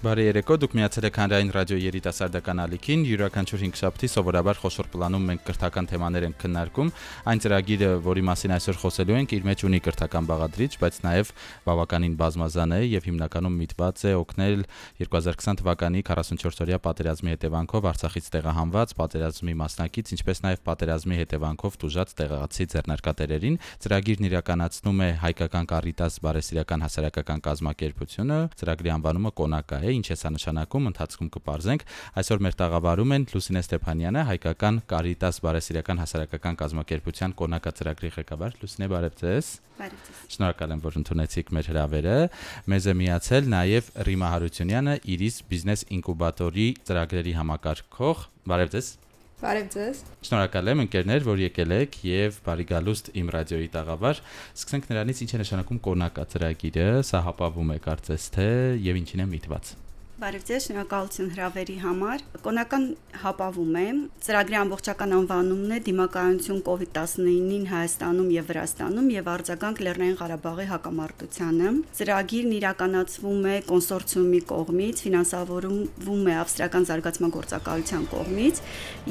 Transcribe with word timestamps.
Բարի 0.00 0.22
երեկո, 0.24 0.56
դուք 0.56 0.74
միացել 0.78 1.06
եք 1.10 1.16
Հանրային 1.20 1.50
ռադիո 1.52 1.76
երիտասարդական 1.76 2.60
ալիքին։ 2.62 3.00
Յուրաքանչյուր 3.04 3.62
5 3.66 3.80
շաբթի 3.80 4.08
սովորաբար 4.08 4.60
խոշոր 4.62 4.86
պլանում 4.94 5.26
մենք 5.28 5.42
կրթական 5.44 5.88
թեմաներ 5.90 6.24
ենք 6.24 6.38
քննարկում։ 6.40 6.92
Այն 7.28 7.42
ծրագիրը, 7.44 7.90
որի 8.06 8.22
մասին 8.30 8.54
այսօր 8.56 8.78
խոսելու 8.80 9.18
ենք, 9.20 9.34
իր 9.36 9.44
մեջ 9.50 9.64
ունի 9.68 9.80
կրթական 9.84 10.28
բաղադրիչ, 10.30 10.70
բայց 10.80 11.00
նաև 11.04 11.32
բավականին 11.68 12.14
բազմազան 12.16 12.72
է 12.72 12.80
եւ 12.80 13.08
հիմնականում 13.10 13.58
միտված 13.60 14.00
է 14.00 14.14
օգնել 14.24 14.64
2020 15.04 15.60
թվականի 15.60 16.00
44-օրյա 16.08 16.80
պատերազմի 16.80 17.30
հետևանքով 17.36 17.90
Արցախից 17.92 18.32
տեղահանված 18.40 18.96
պատերազմի 19.04 19.54
մասնակից, 19.60 20.14
ինչպես 20.16 20.42
նաև 20.48 20.64
պատերազմի 20.64 21.20
հետևանքով 21.20 21.78
տուժած 21.84 22.16
տեղացի 22.24 22.68
ձեռնարկատերերին։ 22.72 23.60
Ծրագիրն 23.84 24.30
իրականացնում 24.30 25.04
է 25.04 25.10
հայկական 25.28 25.70
Կարիտաս 25.74 26.20
բարեսիրական 26.24 26.84
հասարակական 26.88 27.44
կազմակերպությունը։ 27.50 28.40
Ծրագրի 28.60 28.94
անվանումը 28.96 29.34
Կոնակա 29.40 29.80
է 29.89 29.89
է, 29.90 29.94
ինչ 29.98 30.06
է 30.14 30.16
սա 30.20 30.30
նշանակում, 30.36 30.86
ընթացքում 30.90 31.30
կպարզենք։ 31.34 31.84
Այսօր 32.20 32.42
մեր 32.46 32.56
տաղավարում 32.60 33.14
են 33.16 33.26
Լուսինե 33.34 33.62
Ստեփանյանը, 33.66 34.22
հայկական 34.30 34.80
Կարիտաս 34.90 35.40
բարեսիրական 35.44 36.00
հասարակական 36.00 36.58
կազմակերպության 36.62 37.36
կոնակա 37.40 37.74
ծրագրի 37.80 38.10
ղեկավար։ 38.20 38.56
Լուսինե, 38.60 38.88
բարև 38.94 39.18
ձեզ։ 39.20 39.50
Բարև 39.80 40.00
ձեզ։ 40.06 40.24
Շնորհակալ 40.36 40.74
եմ, 40.76 40.82
որ 40.86 40.98
ընդունեցիք 41.00 41.52
մեր 41.56 41.70
հրավերը։ 41.74 42.16
Մեզ 42.70 42.88
է 42.90 42.96
միացել 43.00 43.52
նաև 43.54 43.92
Ռիմա 44.10 44.32
Հարությունյանը, 44.36 44.96
Իրիս 45.14 45.36
բիզնես 45.50 45.86
ինկուբատորի 46.00 46.68
ծրագրերի 46.90 47.38
համակարգող։ 47.40 48.26
Բարև 48.50 48.74
ձեզ։ 48.76 48.90
Բարև 49.40 49.68
ձեզ։ 49.72 50.00
Շնորհակալ 50.28 50.68
եմ 50.68 50.80
ընկերներ, 50.82 51.22
որ 51.24 51.40
եկել 51.46 51.72
եք 51.78 51.94
եւ 52.04 52.36
բարի 52.44 52.66
գալուստ 52.68 53.10
իմ 53.22 53.32
ռադիոյի 53.36 53.70
տաղավար։ 53.72 54.22
Սկսենք 54.52 54.88
նրանից 54.92 55.22
ինչ 55.24 55.30
է 55.32 55.42
նշանակում 55.46 55.84
կոնակա 55.88 56.30
ծրագիրը, 56.36 56.88
սա 57.08 57.26
հապավում 57.30 57.76
է 57.78 57.78
կարծես 57.88 58.32
թե 58.36 58.50
եւ 58.90 59.00
ինչին 59.00 59.24
է 59.24 59.32
միտված։ 59.32 59.72
Բարև 60.20 60.42
ձեզ, 60.44 60.64
շնորհակալություն 60.66 61.28
հրավերի 61.32 61.74
համար։ 61.80 62.22
Կոնական 62.44 62.82
հապավում 63.22 63.76
է։ 63.80 63.84
Ծրագրի 64.20 64.56
ամբողջական 64.60 65.14
անվանումն 65.16 65.70
է 65.72 65.78
Դիմակայություն 65.86 66.58
COVID-19-ին 66.66 67.64
Հայաստանում 67.70 68.28
եւ 68.34 68.50
Վրաստանում 68.50 69.08
եւ 69.14 69.30
արձագանք 69.32 69.80
Լեռնային 69.86 70.18
Ղարաբաղի 70.20 70.66
հակամարտությանը։ 70.72 71.72
Ծրագիրն 72.00 72.52
իրականացվում 72.58 73.48
է 73.48 73.54
կոնսորցիումի 73.70 74.40
կողմից, 74.50 75.02
ֆինանսավորվում 75.08 76.28
է 76.28 76.36
Ավստրիական 76.40 76.88
զարգացման 76.90 77.34
գործակալության 77.40 78.04
կողմից 78.12 78.62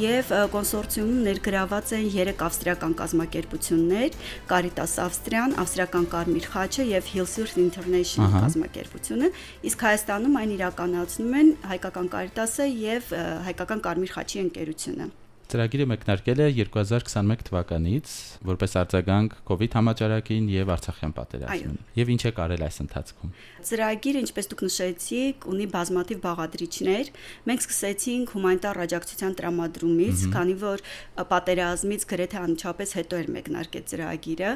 եւ 0.05 0.31
կոնսորցիումում 0.53 1.19
ներգրաված 1.30 1.93
են 1.97 2.07
3 2.19 2.45
ավստրիական 2.49 2.93
կազմակերպություններ՝ 3.02 4.21
Caritas 4.49 4.93
Austrian, 5.02 5.57
Ավստրիական 5.57 6.05
Կարմիր 6.13 6.49
խաչը 6.53 6.87
եւ 6.93 7.11
Hillsworth 7.13 7.57
International 7.65 8.37
կազմակերպությունը, 8.45 9.33
իսկ 9.69 9.85
Հայաստանում 9.89 10.39
այն 10.39 10.55
իրականացվում 10.59 10.98
իրականացնում 11.00 11.36
են 11.39 11.50
հայկական 11.64 12.08
Կարիտասը 12.11 12.66
եւ 12.67 13.11
հայկական 13.47 13.81
Կարմիր 13.86 14.11
խաչի 14.16 14.39
ընկերությունը։ 14.44 15.05
Ծրագիրը 15.50 15.86
մեկնարկել 15.89 16.42
է 16.44 16.47
2021 16.59 17.39
թվականից 17.47 18.09
որպես 18.45 18.75
արձագանք 18.83 19.31
իդ 19.66 19.78
համաճարակին 19.80 20.50
եւ 20.53 20.72
Արցախյան 20.75 21.14
պատերազմին։ 21.17 21.80
Եվ 21.97 22.11
ինչ 22.14 22.22
է 22.30 22.31
կարել 22.38 22.64
այս 22.67 22.78
ընթացքում։ 22.83 23.31
Ծրագիրը, 23.70 24.22
ինչպես 24.30 24.50
դուք 24.52 24.61
նշեցիք, 24.67 25.47
ունի 25.50 25.66
բազմաթիվ 25.73 26.22
բաղադրիչներ։ 26.25 27.09
Մենք 27.50 27.66
սկսեցինք 27.66 28.33
հումանիտար 28.38 28.80
աջակցության 28.86 29.33
տրամադրումից, 29.39 30.27
քանի 30.38 30.55
որ 30.61 30.86
պատերազմից 31.33 32.05
գրեթե 32.14 32.39
անմիջապես 32.45 32.93
հետո 32.99 33.20
էր 33.20 33.32
մեկնարկել 33.39 33.86
ծրագիրը 33.89 34.54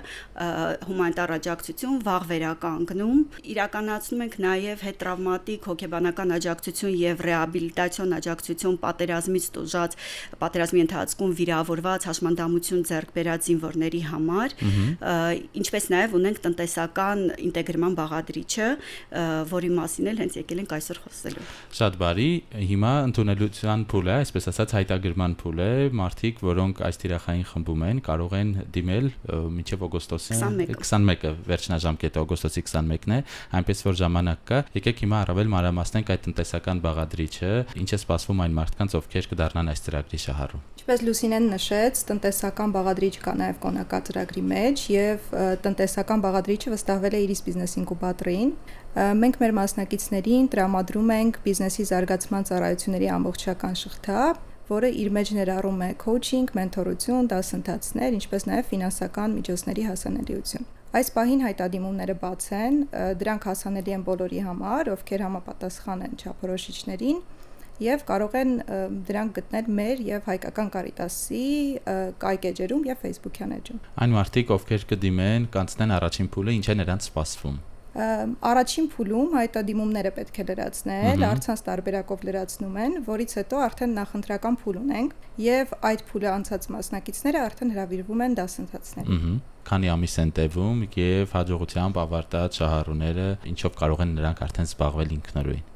հումանիտար 0.93 1.35
աջակցություն 1.41 1.97
վաղ 2.05 2.29
վերականգնում։ 2.33 3.17
Իրականացնում 3.53 4.23
ենք 4.29 4.39
նաեւ 4.45 4.85
հետտրավմատիկ 4.93 5.67
հոգեբանական 5.73 6.37
աջակցություն 6.37 6.95
եւ 7.01 7.25
ռեաբիլիտացիոն 7.33 8.17
աջակցություն 8.21 8.79
պատերազմից 8.83 9.45
տուժած 9.57 9.99
պատերազմի 10.43 10.82
ընթացքում 10.83 11.33
վիրավորված 11.39 12.07
հաշմանդամություն 12.09 12.83
ձեռք 12.89 13.13
բերած 13.17 13.47
զինվորների 13.49 14.01
համար, 14.09 14.55
ինչպես 15.63 15.87
նաև 15.93 16.15
ունենք 16.19 16.41
տնտեսական 16.43 17.23
ինտեգրման 17.47 17.97
բաղադրիչը, 17.99 18.67
որի 19.53 19.71
մասին 19.77 20.09
էլ 20.13 20.21
հենց 20.23 20.37
եկել 20.43 20.63
ենք 20.63 20.75
այսօր 20.77 20.99
խոսելու։ 21.03 21.47
Շատ 21.79 21.97
բարի, 22.03 22.29
հիմա 22.73 22.93
ընդունելության 23.07 23.85
փուլ 23.93 24.09
է, 24.13 24.15
այսպես 24.23 24.49
ասած 24.53 24.75
հայտագրման 24.77 25.35
փուլ 25.43 25.63
է, 25.63 25.71
մարդիկ, 25.99 26.43
որոնք 26.43 26.81
այս 26.87 26.99
թիրախային 27.03 27.45
խմբում 27.53 27.85
են, 27.89 28.01
կարող 28.07 28.35
են 28.39 28.53
դիմել 28.73 29.09
մինչև 29.53 29.85
օգոստոսի 29.87 30.39
21-ը, 30.43 31.33
վերջնաժամկետը 31.49 32.23
օգոստոսի 32.23 32.65
21-ն 32.67 33.15
է, 33.17 33.19
այնպես 33.59 33.85
որ 33.87 33.99
ժամանակ 34.03 34.45
կա։ 34.49 34.61
Եկեք 34.77 35.03
հիմա 35.03 35.21
առավել 35.23 35.51
մանրամասնենք 35.53 36.13
այդ 36.13 36.23
տնտեսական 36.27 36.83
բաղադրիչը, 36.83 37.51
ինչ 37.83 37.89
է 37.93 37.99
սպասվում 38.03 38.43
այն 38.47 38.57
մարդկանց, 38.59 38.97
ովքեր 39.03 39.31
կդառնան 39.33 39.73
այս 39.73 39.83
ծրագրի 39.87 40.23
շահառու։ 40.27 40.63
Ինչպես 40.73 41.01
Լուսինեն 41.05 41.43
նշեց, 41.53 41.99
տնտեսական 42.09 42.71
բաղադրիչ 42.73 43.11
կա 43.21 43.33
նաև 43.39 43.57
կոնակա 43.61 43.97
ծրագրի 44.07 44.41
մեջ 44.49 44.85
եւ 44.89 45.27
տնտեսական 45.63 46.23
բաղադրիչը 46.23 46.73
վստահվել 46.73 47.13
է 47.13 47.19
Iris 47.27 47.43
Business 47.45 47.77
Incubator-ին։ 47.77 48.49
Մենք 49.21 49.37
մեր 49.43 49.53
մասնակիցներին 49.59 50.49
տրամադրում 50.55 51.13
ենք 51.17 51.37
բիզնեսի 51.45 51.85
զարգացման 51.93 52.49
ծառայությունների 52.49 53.11
ամբողջական 53.13 53.77
շղթա, 53.83 54.25
որը 54.73 54.89
իր 55.03 55.13
մեջ 55.13 55.31
ներառում 55.37 55.79
է 55.83 55.91
coaching, 56.03 56.49
մենթորություն, 56.57 57.29
դասընթացներ, 57.29 58.17
ինչպես 58.17 58.47
նաև 58.49 58.69
ֆինանսական 58.73 59.37
միջոցների 59.37 59.87
հասանելիություն։ 59.93 60.67
Այս 60.93 61.07
պահին 61.13 61.41
հայտադիմումները 61.47 62.15
բաց 62.21 62.43
են, 62.53 62.75
դրանք 63.21 63.47
հասանելի 63.49 63.93
են 63.97 64.03
բոլորի 64.09 64.41
համար, 64.47 64.91
ովքեր 64.93 65.23
համապատասխան 65.25 66.03
են 66.05 66.19
չափորոշիչներին 66.21 67.23
եւ 67.81 68.05
կարող 68.09 68.37
են 68.43 68.55
դրանք 69.09 69.35
գտնել 69.39 69.69
մեր 69.81 70.05
եւ 70.13 70.29
հայկական 70.29 70.71
Caritas-ի 70.77 71.43
կայքեջերում 72.21 72.87
եւ 72.93 73.03
Facebook-յան 73.07 73.53
էջում։ 73.59 73.83
Այն 74.03 74.17
մարդիկ, 74.19 74.55
ովքեր 74.57 74.87
կդիմեն, 74.93 75.51
կանցնեն 75.57 75.95
առաջին 75.99 76.33
փուլը, 76.37 76.57
ինչ 76.61 76.67
է 76.69 76.75
նրանց 76.83 77.07
սպասվում 77.09 77.61
առաջին 77.93 78.85
փուլում 78.89 79.33
հայտադիմումները 79.37 80.11
պետք 80.17 80.37
է 80.41 80.43
լրացնել, 80.49 81.25
արցանց 81.27 81.61
տարբերակով 81.67 82.23
լրացնում 82.25 82.77
են, 82.83 82.95
որից 83.05 83.35
հետո 83.37 83.59
արդեն 83.67 83.91
նախընտրական 83.99 84.57
փուլ 84.63 84.79
ունենք 84.81 85.13
եւ 85.45 85.75
այդ 85.93 86.01
փուլը 86.09 86.31
անցած 86.33 86.65
մասնակիցները 86.73 87.43
արդեն 87.43 87.73
հրավիրվում 87.75 88.23
են 88.25 88.37
դասընթացների։ 88.41 89.19
Քանի 89.69 89.91
ամիս 89.93 90.15
են 90.23 90.33
տևում 90.41 90.81
եւ 90.97 91.37
հաջողությամբ 91.37 92.01
ավարտած 92.07 92.57
շահառուները 92.63 93.27
ինչով 93.53 93.77
կարող 93.83 94.03
են 94.07 94.17
նրանք 94.17 94.43
արդեն 94.49 94.73
զբաղվել 94.73 95.15
ինքնուրույն 95.19 95.69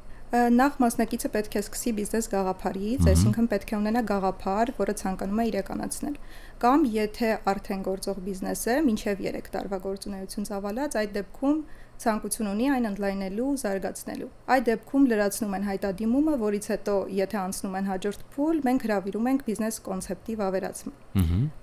նախ 0.57 0.77
մասնակիցը 0.81 1.29
պետք 1.33 1.55
է 1.57 1.61
սկսի 1.63 1.91
բիզնես 1.97 2.27
գաղափարից, 2.33 3.07
այսինքն 3.11 3.47
պետք 3.53 3.73
է 3.73 3.77
ունենա 3.77 4.01
գաղափար, 4.11 4.71
որը 4.77 4.95
ցանկանում 5.01 5.41
է 5.43 5.45
իրականացնել։ 5.51 6.15
Կամ 6.63 6.85
եթե 6.95 7.29
արդեն 7.53 7.83
գործող 7.87 8.21
բիզնես 8.27 8.63
է, 8.67 8.75
մինչև 8.87 9.23
3 9.27 9.51
տարվա 9.55 9.79
գործունեություն 9.87 10.49
ծավալած, 10.51 10.97
այդ 11.01 11.13
դեպքում 11.17 11.61
ցանկություն 12.03 12.49
ունի 12.51 12.67
այն 12.73 12.87
ընդլայնելու, 12.91 13.49
զարգացնելու։ 13.61 14.29
Այդ 14.53 14.65
դեպքում 14.67 15.07
լրացնում 15.11 15.55
են 15.57 15.67
հայտադիմումը, 15.67 16.35
որից 16.43 16.65
հետո 16.71 16.95
եթե 17.17 17.37
անցնում 17.41 17.77
են 17.77 17.89
հաջորդ 17.91 18.25
փուլ, 18.37 18.61
մենք 18.67 18.85
հravirում 18.87 19.29
ենք 19.31 19.45
բիզնես 19.47 19.79
կոնցեպտի 19.87 20.35
վավերացման։ 20.41 20.95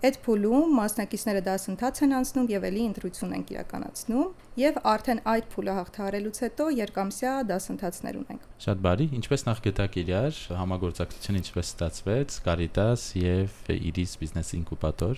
Այդ 0.04 0.16
փուլում 0.24 0.72
մասնակիցները 0.74 1.42
դասընթաց 1.46 2.00
են 2.04 2.14
անցնում 2.18 2.48
եւ 2.54 2.66
ելի 2.68 2.82
ընտրություն 2.90 3.34
են 3.38 3.44
իրականացնում 3.54 4.32
եւ 4.58 4.80
արդեն 4.94 5.20
այդ 5.34 5.46
փուլը 5.54 5.76
հաղթահարելուց 5.78 6.40
հետո 6.44 6.66
երկամսյա 6.78 7.32
դասընթացներ 7.50 8.18
ունենք։ 8.24 8.50
Շատ 8.64 8.82
բարի, 8.84 9.06
ինչպես 9.20 9.46
նախ 9.50 9.62
գտակ 9.68 9.98
իրար, 10.04 10.42
համագործակցությունը 10.58 11.42
ինչպես 11.44 11.72
ստացվեց 11.74 12.38
Caritas 12.48 13.06
եւ 13.18 13.72
Iris 13.74 14.18
Business 14.18 14.54
Incubator 14.58 15.14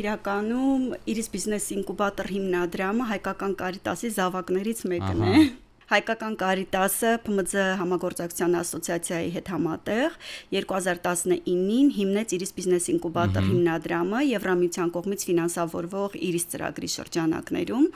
իրականում 0.00 0.82
Iris 1.10 1.28
Business 1.34 1.68
Incubator 1.76 2.26
հիմնադրամը 2.28 3.06
հայկական 3.12 3.54
կարիտասի 3.62 4.10
զավակներից 4.16 4.82
մեկն 4.92 5.22
է։ 5.24 5.38
Հայկական 5.86 6.34
Կարիտասը 6.34 7.10
ՓՄԶ 7.22 7.52
համագործակցության 7.78 8.56
ասոցիացիայի 8.58 9.28
հետ 9.36 9.50
համատեղ 9.54 10.16
2019-ին 10.50 11.92
հիմնեց 11.98 12.34
Iris 12.34 12.52
Business 12.56 12.90
Incubator 12.90 13.44
հիմնադրամը 13.46 14.24
Եվրամիության 14.26 14.90
կողմից 14.96 15.26
ֆինանսավորվող 15.30 16.18
Iris 16.26 16.48
ծրագրի 16.50 16.90
շրջանակներում 16.96 17.86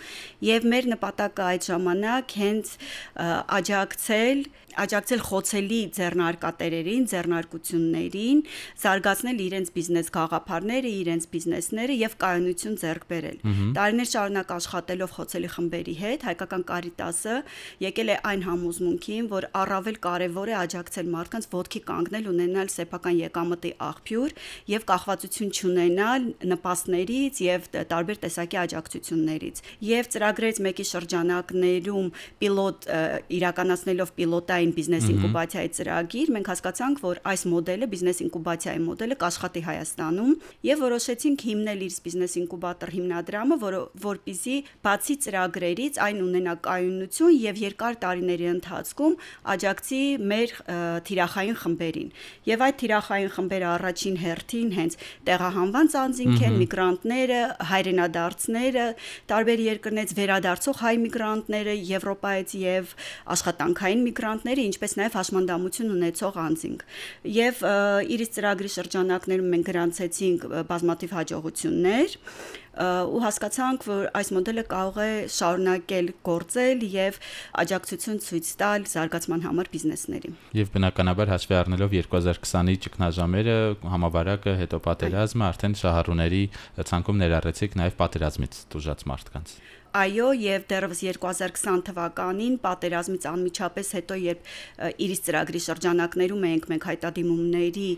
եւ 0.50 0.70
մեր 0.70 0.90
նպատակը 0.94 1.46
այդ 1.50 1.68
ժամանակ 1.72 2.36
հենց 2.44 2.74
աջակցել 3.58 4.46
աջակցել 4.80 5.22
խոցելի 5.26 5.78
ձեռնարկատերերին, 5.96 7.06
ձեռնարկություններին, 7.10 8.42
զարգացնել 8.82 9.40
իրենց 9.46 9.72
բիզնես 9.74 10.10
գաղափարները, 10.14 10.92
իրենց 11.00 11.26
բիզնեսները 11.32 11.96
եւ 12.00 12.14
կայունություն 12.22 12.76
ձեռք 12.82 13.06
բերել։ 13.10 13.38
Տարիներ 13.78 14.10
շարունակ 14.10 14.52
աշխատելով 14.56 15.14
խոցելի 15.16 15.50
խմբերի 15.56 15.96
հետ, 16.00 16.26
հայկական 16.30 16.64
Կարիտասը 16.70 17.36
եկել 17.80 18.12
է 18.12 18.16
այն 18.30 18.42
համոզմունքին, 18.44 19.28
որ 19.30 19.46
առավել 19.56 19.96
կարևոր 20.04 20.50
է 20.52 20.56
աջակցել 20.60 21.06
մարդկանց 21.14 21.46
ոդքի 21.54 21.80
կանգնել, 21.90 22.26
ունենալ 22.30 22.70
սեփական 22.74 23.16
եկամտի 23.20 23.70
աղբյուր 23.86 24.34
եւ 24.70 24.84
կախվածություն 24.90 25.52
չունենալ 25.56 26.26
նպաստներից 26.50 27.40
եւ 27.46 27.68
տարբեր 27.90 28.20
տեսակի 28.24 28.60
աջակցություններից։ 28.60 29.62
Եվ 29.90 30.10
ծրագրերից 30.14 30.60
մեկի 30.66 30.86
շրջանակներում 30.90 32.10
պիլոտ 32.40 32.88
իրականացնելով 33.40 34.12
պիլոտային 34.20 34.74
բիզնես 34.76 35.08
ինկուբացիայի 35.14 35.72
ծրագիր, 35.80 36.32
մենք 36.36 36.50
հասկացանք, 36.50 37.02
որ 37.04 37.22
այս 37.30 37.44
մոդելը 37.50 37.90
բիզնես 37.90 38.22
ինկուբացիայի 38.26 38.82
մոդելը 38.90 39.18
կաշխատի 39.24 39.62
Հայաստանում 39.70 40.32
եւ 40.68 40.84
որոշեցինք 40.84 41.44
հիմնել 41.50 41.84
իր 41.86 41.98
բիզնես 42.04 42.36
ինկուբատոր 42.40 42.94
հիմնադրամը, 42.96 43.58
որը 43.64 43.80
որպիսի 44.04 44.56
բացի 44.84 45.16
ծրագրերից 45.24 46.00
այն 46.10 46.22
ունենա 46.26 46.54
կայունություն 46.66 47.36
եւ 47.40 47.60
երկար 47.70 47.96
տարիների 48.02 48.46
ընթացքում 48.50 49.14
աջակցի 49.54 50.00
մեր 50.30 50.52
թիրախային 51.06 51.58
խմբերին։ 51.60 52.08
Եվ 52.50 52.64
այդ 52.66 52.76
թիրախային 52.80 53.30
խմբերը 53.36 53.68
առաջին 53.70 54.16
հերթին 54.20 54.70
հենց 54.76 54.96
տեղահանված 55.30 55.96
անձինք 56.00 56.42
են, 56.50 56.56
միգրանտները, 56.60 57.40
հայրենադարձները, 57.70 58.86
տարբեր 59.30 59.62
երկրներից 59.70 60.14
վերադարձող 60.20 60.80
հայ 60.80 60.94
միգրանտները, 61.04 61.74
Եվրոպայից 61.90 62.54
եւ 62.60 62.94
աշխատանքային 63.34 64.04
միգրանտները, 64.10 64.66
ինչպես 64.70 64.96
նաեւ 65.00 65.18
հաշմանդամություն 65.20 65.94
ունեցող 65.96 66.40
անձինք։ 66.44 66.84
Եվ 67.40 67.62
իրից 68.16 68.34
ծրագրի 68.36 68.72
շրջանակներում 68.76 69.52
մենք 69.54 69.70
գրանցեցինք 69.70 70.48
բազմաթիվ 70.70 71.16
հաջողություններ 71.20 72.18
ու 72.80 73.20
հասկացանք, 73.24 73.86
որ 73.90 74.06
այս 74.20 74.30
մոդելը 74.36 74.64
կարող 74.70 75.00
է 75.04 75.10
շարունակել 75.34 76.06
գործել 76.26 76.84
եւ 76.94 77.18
աջակցություն 77.62 78.20
ցույց 78.24 78.52
տալ 78.62 78.86
զարգացման 78.92 79.44
համար 79.46 79.70
բիզնեսների։ 79.74 80.32
Եվ 80.60 80.72
բնականաբար 80.76 81.32
հաշվի 81.34 81.58
առնելով 81.60 81.96
2020-ի 81.98 82.78
ճգնաժամերը, 82.86 83.58
համավարակը, 83.94 84.56
հետո 84.64 84.80
պատերազմը, 84.86 85.44
արդեն 85.50 85.76
շահառուների 85.80 86.42
ցանկում 86.90 87.20
ներառեցիք 87.24 87.76
նաեւ 87.80 88.00
պատերազմից 88.00 88.62
դժուժած 88.72 89.06
մարդկանց։ 89.10 89.54
Այո, 89.90 90.28
եւ 90.38 90.66
դեռևս 90.70 91.00
2020 91.02 91.80
թվականին 91.88 92.58
պատերազմից 92.62 93.24
անմիջապես 93.30 93.88
հետո, 93.96 94.18
երբ 94.22 94.52
իրիս 95.06 95.22
ծրագրի 95.26 95.62
շրջանակներում 95.64 96.46
էինք 96.50 96.68
մենք 96.70 96.86
հայտադիմումների 96.90 97.88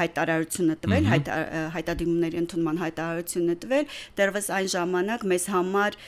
հայտարարությունը 0.00 0.78
տվել, 0.86 1.10
հայտ, 1.12 1.30
հայտադիմումների 1.76 2.42
ընդունման 2.42 2.82
հայտարարությունը 2.86 3.58
տվել, 3.66 3.86
դեռևս 4.22 4.50
այն 4.56 4.72
ժամանակ 4.78 5.28
մեզ 5.34 5.48
համար 5.52 6.00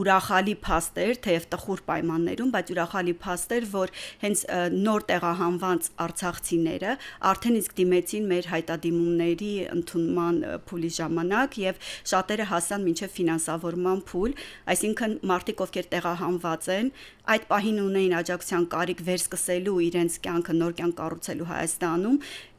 ուրախալի 0.00 0.54
փաստեր, 0.64 1.12
թեև 1.26 1.46
տխուր 1.54 1.82
պայմաններում, 1.90 2.50
բայց 2.54 2.72
ուրախալի 2.74 3.14
փաստեր, 3.24 3.66
որ 3.74 3.92
հենց 4.24 4.44
նոր 4.80 5.06
տեղահանված 5.10 5.88
արցախցիները 6.06 6.94
արդեն 7.30 7.58
իսկ 7.60 7.76
դիմեցին 7.80 8.28
մեր 8.30 8.50
հայտադիմումների 8.54 9.52
ընդունման 9.76 10.40
փուլի 10.70 10.90
ժամանակ 11.00 11.58
եւ 11.64 11.80
շատերը 12.12 12.48
հասան 12.50 12.86
մինչեւ 12.90 13.14
ֆինանսավորման 13.20 14.04
փուլ, 14.10 14.36
այսինքն 14.74 15.16
մարդիկ 15.30 15.64
ովքեր 15.66 15.90
տեղահանված 15.94 16.70
են, 16.80 16.92
այդ 17.30 17.44
պահին 17.50 17.76
ունեին 17.84 18.14
աջակցության 18.20 18.64
կարիք 18.74 19.00
վերսկսելու 19.06 19.74
իրենց 19.86 20.14
կյանքը 20.24 20.54
նոր 20.60 20.72
կյանք 20.80 20.96
կառուցելու 21.00 21.46
Հայաստանում 21.50 22.16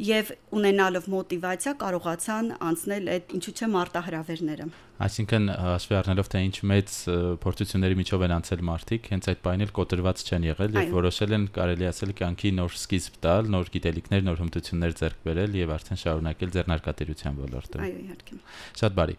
եւ 0.08 0.32
ունենալով 0.62 1.10
մոտիվացիա 1.12 1.74
կարողացան 1.82 2.54
անցնել 2.72 3.12
այդ 3.16 3.36
ինչու՞ 3.36 3.54
չէ 3.58 3.70
մարտահրավերները։ 3.76 4.68
Այսինքն 5.02 5.46
հաշվի 5.58 5.96
առնելով 5.98 6.28
թե 6.32 6.40
ինչ 6.46 6.56
մեծ 6.72 6.96
փորձությունների 7.42 7.96
միջով 8.00 8.24
են 8.28 8.34
անցել 8.38 8.62
մարդիկ, 8.70 9.08
հենց 9.12 9.30
այդ 9.32 9.40
պայն 9.48 9.64
էլ 9.66 9.72
կոտրված 9.82 10.24
չեն 10.30 10.46
եղել 10.46 10.78
եւ 10.78 10.92
որոշել 10.94 11.36
են 11.38 11.48
կարելի 11.58 11.88
ասել 11.90 12.14
կյանքի 12.22 12.52
նոր 12.62 12.76
սկիզբ 12.78 13.18
տալ, 13.26 13.50
նոր 13.56 13.72
գիտելիքներ, 13.76 14.26
նոր 14.30 14.42
հմտություններ 14.46 14.98
ձեռք 15.02 15.24
բերել 15.26 15.58
եւ 15.58 15.74
արդեն 15.82 16.02
շարունակել 16.06 16.54
ձեռնարկատիրության 16.62 17.40
ոլորտում։ 17.42 17.82
Այո, 17.82 18.02
իհարկե։ 18.06 18.42
Շատ 18.82 19.00
բարի։ 19.02 19.16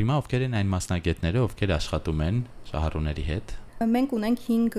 Ռիմա 0.00 0.20
ովքեր 0.24 0.46
են 0.48 0.56
այն 0.60 0.72
մասնագետները, 0.80 1.44
ովքեր 1.50 1.74
աշխատում 1.76 2.24
են 2.30 2.46
շահառուների 2.70 3.26
հետ։ 3.34 3.60
Մենք 3.80 4.10
ունենք 4.12 4.40
5 4.44 4.74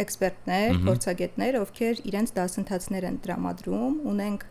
էքսպերտներ, 0.00 0.78
փորձագետներ, 0.86 1.56
ովքեր 1.60 1.98
իրենց 2.08 2.30
դասընթացներ 2.38 3.06
են 3.10 3.18
տրամադրում, 3.26 3.98
ունենք 4.08 4.46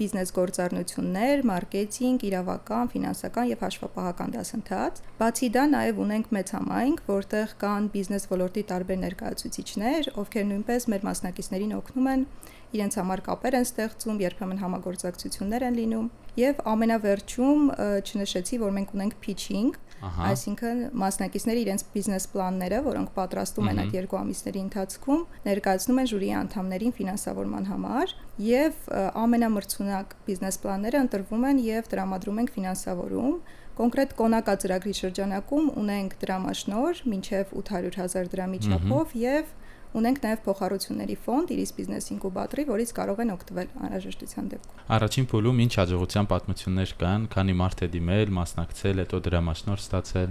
բիզնես 0.00 0.32
գործառնություններ, 0.36 1.40
մարքեթինգ, 1.48 2.26
իրավական, 2.28 2.90
ֆինանսական 2.92 3.48
եւ 3.50 3.64
հաշվապահական 3.64 4.34
դասընթաց։ 4.36 5.00
Բացի 5.22 5.48
դա 5.56 5.64
նաեւ 5.72 6.04
ունենք 6.04 6.30
մեծ 6.36 6.52
համայնք, 6.58 7.02
որտեղ 7.08 7.56
կան 7.64 7.88
բիզնես 7.96 8.28
ոլորտի 8.30 8.64
տարբեր 8.70 9.00
ներկայացուցիչներ, 9.08 10.12
ովքեր 10.20 10.46
նույնպես 10.52 10.88
մեր 10.92 11.08
մասնակիցներին 11.08 11.76
օգնում 11.80 12.12
են 12.12 12.26
իրենց 12.76 12.96
համար 13.00 13.22
կապեր 13.26 13.56
են 13.60 13.66
ստեղծում, 13.66 14.18
երբեմն 14.24 14.60
համագործակցություններ 14.60 15.64
են 15.70 15.78
լինում 15.80 16.08
եւ 16.40 16.60
ամենավերջում 16.70 17.62
չնշեցի, 18.06 18.58
որ 18.62 18.74
մենք 18.76 18.92
ունենք 18.94 19.16
pitching, 19.24 19.72
այսինքն 20.00 20.78
մասնակիցները 20.96 21.60
իրենց 21.60 21.82
բիզնես 21.92 22.26
պլանները, 22.32 22.78
որոնք 22.86 23.10
պատրաստում 23.16 23.70
են 23.70 23.80
այդ 23.82 23.96
երկու 23.98 24.18
ամիսների 24.20 24.60
ընթացքում, 24.64 25.24
ներկայացնում 25.50 26.00
են 26.00 26.10
ժյուրիի 26.10 26.32
անդամներին 26.40 26.94
ֆինանսավորման 27.00 27.68
համար 27.70 28.14
եւ 28.46 28.78
ամենամրցունակ 29.20 30.14
բիզնես 30.30 30.60
պլանները 30.64 31.02
ընտրվում 31.04 31.44
են 31.50 31.62
եւ 31.66 31.90
տրամադրում 31.90 32.40
ենք 32.40 32.54
ֆինանսավորում 32.56 33.36
կոնկրետ 33.80 34.10
կոնակա 34.18 34.54
ծրագրի 34.60 34.94
շրջանակում 34.98 35.68
ունենք 35.80 36.16
դրամաշնոր 36.20 37.02
մինչև 37.10 37.52
800.000 37.60 38.32
դրամի 38.34 38.58
չափով 38.66 39.14
եւ 39.20 39.52
Ունենք 39.90 40.20
նաև 40.22 40.42
փոխառությունների 40.44 41.14
ֆոնդ 41.24 41.48
Iris 41.50 41.72
Business 41.74 42.12
Incubator-ի, 42.14 42.62
որից 42.68 42.90
կարող 42.94 43.22
են 43.24 43.32
օգտվել 43.34 43.70
անհրաժեշտության 43.86 44.50
դեպքում։ 44.52 44.84
Առաջին 44.96 45.26
փուլում 45.32 45.62
ինչ 45.64 45.72
հաջողության 45.80 46.28
պատմություններ 46.30 46.92
կան, 47.00 47.24
քանի 47.34 47.54
մարդ 47.58 47.82
է 47.82 47.88
դիմել, 47.94 48.30
մասնակցել, 48.38 49.02
հետո 49.02 49.20
դրամաշնոր 49.26 49.82
ստացել։ 49.82 50.30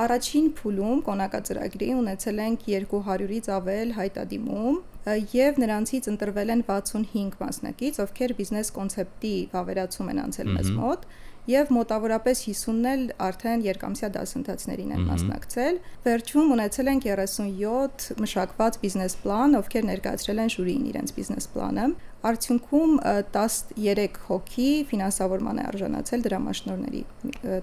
Առաջին 0.00 0.46
փուլում 0.60 1.00
կոնակածրագրի 1.10 1.88
ունեցել 1.98 2.38
ենք 2.46 2.60
200-ից 2.70 3.48
ավել 3.50 3.90
հայտադիմում 3.98 4.76
եւ 5.34 5.58
նրանցից 5.64 6.08
ընտրվել 6.12 6.52
են 6.54 6.62
65 6.70 7.40
մասնակից, 7.42 7.98
ովքեր 8.04 8.34
բիզնես 8.38 8.70
կոնցեպտի 8.78 9.34
վավերացում 9.50 10.10
են 10.14 10.22
անցել 10.30 10.52
մեզ 10.54 10.70
մոտ 10.78 11.08
եւ 11.50 11.72
մոտավորապես 11.74 12.42
50-ն 12.46 12.86
էլ 12.90 13.02
արդեն 13.26 13.64
երկամսյա 13.66 14.10
դասընթացներին 14.16 14.94
են 14.96 15.04
մասնակցել։ 15.08 15.80
Վերջում 16.06 16.52
ունեցել 16.56 16.90
ենք 16.94 17.08
37 17.10 18.06
մշակված 18.24 18.78
բիզնես 18.84 19.16
պլան, 19.24 19.58
ովքեր 19.60 19.88
ներկայացրել 19.90 20.42
են 20.44 20.54
ժյուրիին 20.54 20.86
իրենց 20.90 21.14
բիզնես 21.18 21.50
պլանը։ 21.54 21.86
Արդյունքում 22.30 22.90
13 23.34 24.18
հոգի 24.28 24.70
ֆինանսավորման 24.90 25.60
է 25.60 25.62
արժանացել 25.70 26.24
դրամաշնորների 26.26 27.02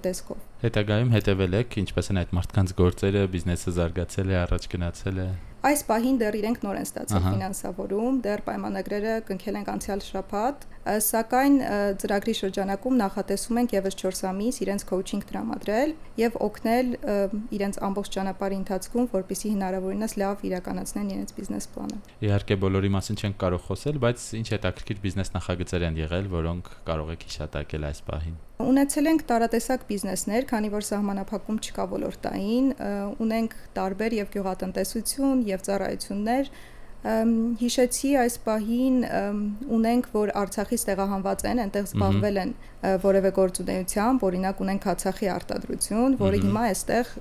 տեսքով։ 0.08 0.40
Հետագայում 0.64 1.12
հետևել 1.14 1.58
եք 1.62 1.78
ինչպես 1.84 2.10
են 2.14 2.20
այդ 2.24 2.32
մարդկանց 2.38 2.74
գործերը, 2.82 3.22
բիզնեսը 3.38 3.74
զարգացել 3.78 4.34
է, 4.34 4.38
առաջ 4.48 4.68
գնացել 4.74 5.22
է։ 5.22 5.28
Այս 5.68 5.82
պահին 5.90 6.18
դեռ 6.22 6.36
իրենք 6.38 6.60
նոր 6.64 6.78
են 6.80 6.88
ստացել 6.88 7.24
ֆինանսավորում, 7.28 8.18
դեռ 8.26 8.42
պայմանագրերը 8.48 9.14
կնքել 9.28 9.56
ենք 9.58 9.72
անցյալ 9.74 10.04
շաբաթ, 10.08 10.66
սակայն 11.08 11.56
ծրագրի 12.02 12.34
շրջանակում 12.38 12.96
նախատեսում 13.02 13.60
ենք 13.62 13.74
եւս 13.78 13.98
4 14.02 14.28
ամիս 14.32 14.60
իրենց 14.64 14.86
coaching 14.90 15.24
տրամադրել 15.30 15.94
եւ 16.22 16.38
օգնել 16.48 16.92
իրենց 17.58 17.80
ամբողջ 17.88 18.12
ճանապարհի 18.18 18.58
ընթացքում, 18.62 19.08
որպեսզի 19.18 19.52
հնարավորինս 19.58 20.18
լավ 20.22 20.46
իրականացնեն 20.48 21.12
իրենց 21.18 21.36
բիզնես 21.38 21.70
պլանը։ 21.76 22.00
Իհարկե 22.28 22.60
բոլորի 22.64 22.92
մասին 22.98 23.22
չենք 23.22 23.40
կարող 23.44 23.64
խոսել, 23.68 24.02
բայց 24.08 24.28
ինչ 24.38 24.48
հետաքրքիր 24.58 25.02
բիզնես 25.08 25.34
նախագծեր 25.38 25.88
են 25.88 26.00
եղել, 26.08 26.32
որոնք 26.38 26.72
կարող 26.88 27.12
եք 27.18 27.28
հիշատակել 27.28 27.88
այս 27.88 28.02
պահին։ 28.08 28.38
Ունեցել 28.58 29.08
ենք 29.12 29.22
տարատեսակ 29.30 29.84
բիզնեսներ, 29.88 30.46
քանի 30.50 30.70
որ 30.74 30.86
սահմանափակում 30.88 31.60
չկա 31.62 31.84
ոլորտային, 31.92 32.72
ունենք 33.22 33.54
տարբեր 33.78 34.16
եւ 34.18 34.32
գյուղատնտեսություն 34.34 35.44
եւ 35.46 35.62
ծառայություններ, 35.68 36.50
հիշեցի 37.06 38.12
այս 38.24 38.38
պահին 38.44 38.96
ունենք 39.78 40.08
որ 40.16 40.32
Արցախից 40.42 40.86
տեղահանված 40.90 41.44
են, 41.52 41.62
այնտեղ 41.64 41.90
զբաղվել 41.92 42.40
են 42.44 42.54
որևէ 43.06 43.32
գործունեությամբ, 43.38 44.26
օրինակ 44.28 44.64
ունենք 44.66 44.88
Արցախի 44.94 45.30
արտադրություն, 45.38 46.18
որը 46.22 46.42
հիմա 46.48 46.64
այստեղ 46.74 47.12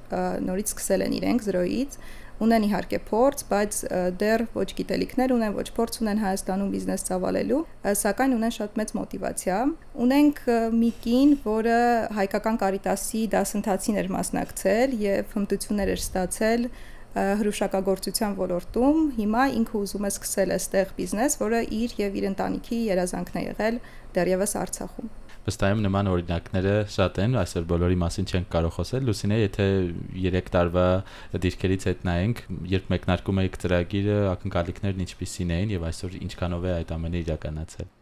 նորից 0.49 0.73
սկսել 0.73 1.07
են 1.07 1.19
իրենք 1.21 1.47
0-ից 1.47 1.99
ունեն 2.37 2.67
իհարկե 2.67 2.99
փորձ, 3.09 3.43
բայց 3.49 3.77
դեռ 4.21 4.43
ոչ 4.57 4.67
գիտելիքներ 4.77 5.33
ունեն, 5.37 5.55
ոչ 5.57 5.69
փորձ 5.77 5.99
ունեն 6.03 6.19
Հայաստանում 6.21 6.73
բիզնես 6.75 7.05
ծավալելու, 7.09 7.61
սակայն 8.03 8.35
ունեն 8.37 8.55
շատ 8.57 8.77
մեծ 8.81 8.93
մոտիվացիա։ 8.99 9.61
Ունենք 10.07 10.43
մի 10.77 10.91
կին, 11.07 11.33
որը 11.47 11.79
հայկական 12.19 12.61
կարիտասի 12.61 13.23
դասընթացին 13.37 14.01
էր 14.03 14.13
մասնակցել 14.17 14.99
եւ 15.07 15.33
հմտություններ 15.37 15.95
էր 15.97 16.05
ստացել 16.05 16.69
հրուշակագործության 17.17 18.35
ոլորտում 18.37 18.99
հիմա 19.17 19.45
ինքը 19.57 19.79
ուզում 19.81 20.07
է 20.07 20.11
սկսել 20.13 20.51
այստեղ 20.57 20.91
բիզնես, 20.97 21.37
որը 21.41 21.61
իր 21.77 21.95
եւ 22.03 22.19
իր 22.21 22.27
ընտանիքի 22.33 22.81
երազանքն 22.93 23.39
է 23.41 23.45
եղել 23.47 23.79
դեռևս 24.17 24.53
Արցախում։ 24.61 25.09
վստահ 25.47 25.73
եմ 25.77 25.83
նման 25.87 26.09
օրինակները 26.11 26.75
շատ 26.91 27.19
են, 27.23 27.35
այսօր 27.39 27.67
բոլորի 27.71 27.97
մասին 28.03 28.27
չենք 28.27 28.49
կարող 28.51 28.73
խոսել։ 28.77 29.05
Լուսինե, 29.07 29.37
եթե 29.47 29.67
3 30.27 30.49
տարվա 30.57 30.87
դիրքերից 31.45 31.87
հետ 31.87 32.01
նայենք, 32.09 32.41
երբ 32.73 32.89
մեկնարկում 32.93 33.41
եք 33.47 33.59
ծրագիրը, 33.63 34.17
ակնկալիքներն 34.33 35.05
ինչպիսին 35.07 35.53
էին 35.57 35.75
եւ 35.77 35.87
այսօր 35.87 36.17
ինչքանով 36.27 36.67
է 36.67 36.73
այդ 36.81 36.91
ամենը 36.97 37.21
իրականացել։ 37.23 37.93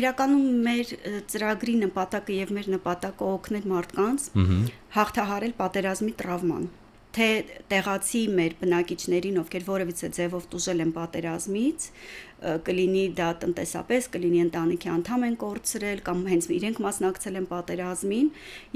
Իրականում 0.00 0.46
մեր 0.64 0.94
ծրագրի 1.34 1.74
նպատակը 1.84 2.38
եւ 2.38 2.54
մեր 2.56 2.70
նպատակը 2.78 3.28
օգնել 3.34 3.68
մարդկանց 3.74 4.26
հաղթահարել 4.96 5.54
պատերազմի 5.60 6.14
տրավման 6.22 6.64
թե 7.14 7.26
տեղացի 7.70 8.20
մեր 8.34 8.54
բնակիչներին, 8.60 9.36
ովքեր 9.44 9.64
որևիցե 9.68 10.08
ձևով 10.16 10.46
տուժել 10.54 10.82
են 10.84 10.92
պատերազմից, 10.96 11.86
կլինի 12.66 13.04
դա 13.18 13.28
տնտեսապես, 13.44 14.08
կլինի 14.14 14.40
ընտանիքի 14.44 14.90
անդամ 14.94 15.22
են 15.28 15.36
կորցրել 15.44 16.02
կամ 16.08 16.24
հենց 16.32 16.48
իրենք 16.58 16.80
մասնակցել 16.84 17.38
են 17.40 17.46
պատերազմին, 17.54 18.28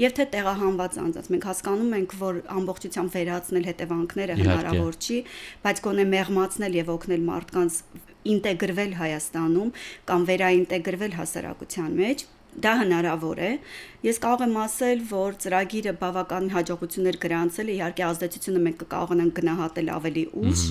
եւ 0.03 0.15
թե 0.19 0.25
տեղահանված 0.35 0.97
անձանց։ 1.03 1.29
Մենք 1.35 1.47
հասկանում 1.49 1.93
ենք, 1.99 2.15
որ 2.23 2.41
ամբողջությամբ 2.59 3.15
վերացնել 3.19 3.69
հետևանքները 3.69 4.39
հնարավոր 4.39 4.99
չի, 4.99 5.19
բայց 5.67 5.83
գոնե 5.89 6.07
մեղմացնել 6.15 6.79
եւ 6.79 6.91
օգնել 6.95 7.23
մարդկանց 7.29 7.79
ինտեգրվել 8.29 8.91
Հայաստանում 8.99 9.69
կամ 10.09 10.27
վերաինտեգրվել 10.29 11.13
հասարակության 11.19 11.95
մեջ 11.99 12.27
դա 12.65 12.73
հնարավոր 12.83 13.39
է 13.49 13.51
Ես 13.99 14.21
կարող 14.23 14.41
եմ 14.45 14.53
ասել, 14.61 14.99
որ 15.09 15.33
ծրագիրը 15.43 15.91
բավական 15.99 16.45
հաջողություններ 16.53 17.17
գրանցել 17.19 17.67
է, 17.67 17.73
իհարկե 17.75 18.03
ազդեցությունը 18.07 18.61
մենք 18.63 18.77
կկարողանանք 18.85 19.33
գնահատել 19.39 19.91
ավելի 19.95 20.23
ուշ, 20.39 20.63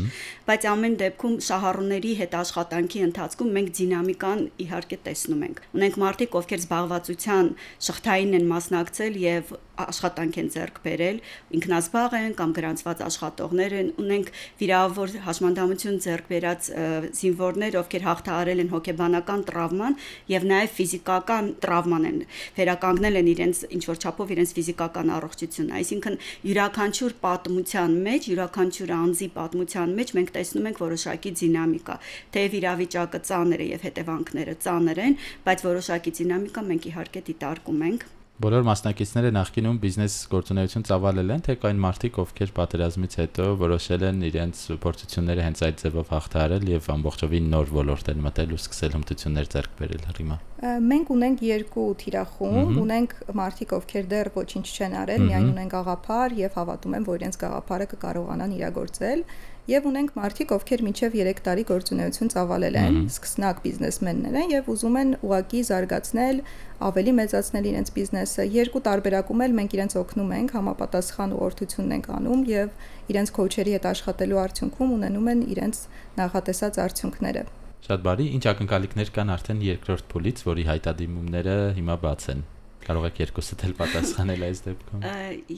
բայց 0.49 0.67
ամեն 0.73 0.97
դեպքում 1.05 1.37
շահառուների 1.49 2.13
հետ 2.25 2.37
աշխատանքի 2.41 3.05
ընթացքում 3.09 3.53
մենք 3.59 3.73
դինամիկան 3.85 4.45
իհարկե 4.65 5.01
տեսնում 5.05 5.45
ենք։ 5.45 5.61
Ունենք 5.77 6.01
մարդիկ, 6.09 6.39
ովքեր 6.41 6.63
զբաղվածության 6.65 7.53
շղթային 7.89 8.39
են 8.41 8.49
մասնակցել 8.49 9.21
եւ 9.29 9.53
աշխատանք 9.79 10.39
են 10.41 10.49
ձեռք 10.55 10.79
բերել, 10.83 11.19
ինքնազբաղ 11.55 12.15
են 12.19 12.33
կամ 12.39 12.55
գրանցված 12.57 13.03
աշխատողներ 13.07 13.75
են, 13.79 13.91
ունենք 14.03 14.33
վիրավոր 14.59 15.13
հաշմանդամություն 15.29 16.01
ձեռք 16.03 16.33
բերած 16.33 16.71
զինվորներ, 17.19 17.79
ովքեր 17.79 18.07
հաղթահարել 18.09 18.63
են 18.65 18.73
հոգեբանական 18.75 19.45
տրավման 19.53 19.99
եւ 20.35 20.49
նաեւ 20.51 20.75
ֆիզիկական 20.79 21.53
տրավման 21.69 22.09
են 22.09 22.19
վերականգնել 22.59 23.21
են 23.21 23.31
իրենց 23.35 23.63
ինչ 23.79 23.83
որ 23.93 24.01
չափով 24.03 24.35
իրենց 24.35 24.53
ֆիզիկական 24.59 25.13
առողջությունը, 25.19 25.73
այսինքն 25.79 26.19
յուրաքանչյուր 26.49 27.17
պատմության 27.29 27.97
մեջ, 28.09 28.29
յուրաքանչյուր 28.33 28.93
անձի 28.99 29.29
պատմության 29.39 29.97
մեջ 29.99 30.15
մենք 30.19 30.35
տեսնում 30.39 30.69
ենք 30.73 30.83
որոշակի 30.89 31.35
դինամիկա, 31.43 31.99
թեև 32.39 32.59
իրավիճակը 32.59 33.23
ծանր 33.29 33.65
է 33.65 33.73
եւ 33.79 33.89
հետևանքները 33.89 34.55
ծանր 34.69 35.03
են, 35.09 35.19
բայց 35.49 35.67
որոշակի 35.69 36.15
դինամիկա 36.23 36.69
մենք 36.73 36.89
իհարկե 36.93 37.27
դիտարկում 37.29 37.85
ենք 37.93 38.09
Բոլոր 38.39 38.63
մասնակիցները 38.69 39.31
նախկինում 39.35 39.79
բիզնես 39.83 40.17
գործունեություն 40.31 40.85
ծավալել 40.87 41.33
են, 41.35 41.41
թե 41.43 41.55
կային 41.59 41.81
մարդիկ, 41.83 42.19
ովքեր 42.23 42.53
պատերազմից 42.55 43.17
հետո 43.19 43.47
որոշել 43.65 44.05
են 44.09 44.21
իրենց 44.29 44.61
փորձությունները 44.85 45.47
հենց 45.49 45.63
այդ 45.67 45.83
ձևով 45.83 46.13
հաղթահարել 46.15 46.71
եւ 46.71 46.87
ամբողջովին 46.95 47.51
նոր 47.57 47.75
ոլորտեր 47.75 48.23
մտել 48.29 48.55
ու 48.55 48.61
սկսել 48.63 48.95
հմտություններ 48.95 49.51
ձեռք 49.59 49.75
բերել 49.83 50.07
հրիմա։ 50.13 50.39
Մենք 50.87 51.13
ունենք 51.19 51.45
երկու 51.49 51.91
թիրախում, 51.99 52.73
ունենք 52.87 53.19
մարդիկ, 53.43 53.77
ովքեր 53.79 54.09
դեռ 54.15 54.33
ոչինչ 54.39 54.67
չեն 54.71 54.99
արել, 55.03 55.27
միայն 55.27 55.53
ունեն 55.59 55.71
գաղափար 55.75 56.39
եւ 56.39 56.59
հավատում 56.63 56.99
են, 56.99 57.07
որ 57.11 57.23
իրենց 57.23 57.43
գաղափարը 57.43 57.91
կկարողանան 57.95 58.55
իրագործել 58.59 59.23
եւ 59.69 59.87
ունենք 59.89 60.15
մարդիկ, 60.17 60.53
ովքեր 60.57 60.83
մինչեւ 60.87 61.17
3 61.19 61.41
տարի 61.45 61.65
գործունեություն 61.69 62.31
ծավալել 62.33 62.79
են, 62.81 62.97
սկսնակ 63.13 63.61
բիզնեսմեններ 63.65 64.39
են 64.41 64.55
եւ 64.55 64.71
ուզում 64.73 64.97
են 65.03 65.11
ուղակի 65.29 65.61
զարգացնել, 65.69 66.41
ավելի 66.89 67.13
մեծացնել 67.19 67.69
իրենց 67.69 67.93
բիզնեսը։ 67.99 68.47
Երկու 68.57 68.83
տարբերակում 68.89 69.45
էլ 69.45 69.57
մենք 69.59 69.77
իրենց 69.79 69.97
օգնում 70.01 70.35
ենք, 70.39 70.57
համապատասխան 70.57 71.35
ուղղորդությունն 71.37 71.97
ենք 71.99 72.11
անում 72.17 72.43
եւ 72.49 72.69
իրենց 73.13 73.33
քոուչերի 73.39 73.73
հետ 73.77 73.89
աշխատելու 73.93 74.43
արդյունքում 74.49 74.93
ունենում 74.99 75.33
են 75.37 75.41
իրենց 75.53 75.83
նախատեսած 76.19 76.81
արդյունքները։ 76.89 77.43
Շատ 77.89 78.01
բարի, 78.09 78.25
ինչ 78.39 78.45
ակնկալիքներ 78.53 79.11
կան 79.17 79.35
արդեն 79.37 79.61
երկրորդ 79.69 80.09
փուլից, 80.13 80.47
որի 80.49 80.65
հայտադիմումները 80.73 81.59
հիմա 81.79 81.97
բաց 82.09 82.25
են։ 82.35 82.41
Կարող 82.87 83.07
եք 83.09 83.19
երկուսդ 83.25 83.65
էլ 83.69 83.75
պատասխանել 83.79 84.45
այս 84.49 84.63
դեպքում։ 84.69 85.03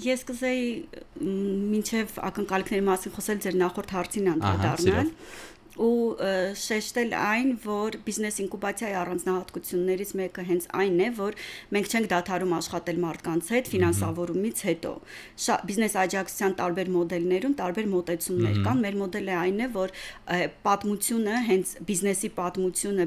Ես 0.07 0.25
կզեի 0.31 0.65
մինչև 1.75 2.17
ակնկալիքների 2.31 2.85
մասին 2.89 3.15
խոսել 3.17 3.43
ձեր 3.45 3.59
նախորդ 3.61 3.95
հարցին 3.97 4.31
անդրադառնալ 4.35 5.13
ու 5.79 6.17
շեշտել 6.61 7.13
այն, 7.15 7.51
որ 7.65 7.97
բիզնես 8.07 8.37
ինկուբացիայի 8.45 8.97
առանձնահատկություններից 9.01 10.13
մեկը 10.21 10.45
հենց 10.51 10.67
այն 10.81 10.99
է, 11.01 11.09
որ 11.21 11.37
մենք 11.75 11.91
չենք 11.91 12.09
դադարում 12.11 12.55
աշխատել 12.59 12.99
մարդկանց 13.05 13.51
հետ 13.55 13.71
ֆինանսավորումից 13.71 14.63
հետո։ 14.71 14.93
Բիզնես 15.71 15.95
աջակցության 16.01 16.57
տարբեր 16.61 16.91
մոդելներում 16.97 17.55
տարբեր 17.61 17.89
մոտեցումներ 17.95 18.61
կան։ 18.67 18.83
Մեր 18.85 18.99
մոդելը 19.01 19.35
այն 19.41 19.61
է, 19.61 19.69
որ 19.77 19.95
պատմությունը, 20.67 21.37
հենց 21.51 21.75
բիզնեսի 21.91 22.31
պատմությունը 22.41 23.07